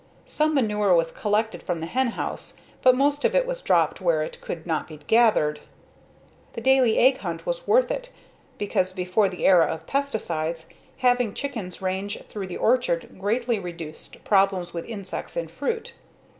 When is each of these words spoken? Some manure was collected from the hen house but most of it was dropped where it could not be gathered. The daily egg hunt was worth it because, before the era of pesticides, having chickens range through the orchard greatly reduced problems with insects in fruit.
Some 0.25 0.55
manure 0.55 0.95
was 0.95 1.11
collected 1.11 1.61
from 1.61 1.79
the 1.79 1.85
hen 1.85 2.07
house 2.17 2.55
but 2.81 2.95
most 2.97 3.23
of 3.23 3.35
it 3.35 3.45
was 3.45 3.61
dropped 3.61 4.01
where 4.01 4.23
it 4.23 4.41
could 4.41 4.65
not 4.65 4.87
be 4.87 4.97
gathered. 4.97 5.59
The 6.53 6.59
daily 6.61 6.97
egg 6.97 7.17
hunt 7.19 7.45
was 7.45 7.67
worth 7.67 7.91
it 7.91 8.11
because, 8.57 8.93
before 8.93 9.29
the 9.29 9.45
era 9.45 9.65
of 9.67 9.85
pesticides, 9.85 10.65
having 10.97 11.35
chickens 11.35 11.83
range 11.83 12.19
through 12.25 12.47
the 12.47 12.57
orchard 12.57 13.19
greatly 13.19 13.59
reduced 13.59 14.23
problems 14.25 14.73
with 14.73 14.85
insects 14.89 15.37
in 15.37 15.47
fruit. 15.49 15.93